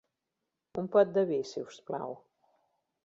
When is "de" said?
1.17-1.25